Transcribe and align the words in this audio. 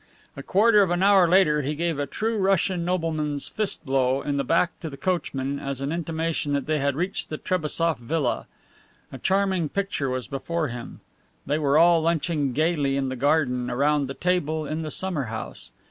A 0.35 0.41
quarter 0.41 0.81
of 0.81 0.89
an 0.89 1.03
hour 1.03 1.27
later 1.27 1.61
he 1.61 1.75
gave 1.75 1.99
a 1.99 2.07
true 2.07 2.35
Russian 2.39 2.83
nobleman's 2.83 3.47
fist 3.47 3.85
blow 3.85 4.23
in 4.23 4.37
the 4.37 4.43
back 4.43 4.79
to 4.79 4.89
the 4.89 4.97
coachman 4.97 5.59
as 5.59 5.79
an 5.79 5.91
intimation 5.91 6.53
that 6.53 6.65
they 6.65 6.79
had 6.79 6.95
reached 6.95 7.29
the 7.29 7.37
Trebassof 7.37 7.99
villa. 7.99 8.47
A 9.11 9.19
charming 9.19 9.69
picture 9.69 10.09
was 10.09 10.27
before 10.27 10.69
him. 10.69 11.01
They 11.45 11.59
were 11.59 11.77
all 11.77 12.01
lunching 12.01 12.51
gayly 12.51 12.97
in 12.97 13.09
the 13.09 13.15
garden, 13.15 13.69
around 13.69 14.07
the 14.07 14.15
table 14.15 14.65
in 14.65 14.81
the 14.81 14.89
summer 14.89 15.25
house. 15.25 15.69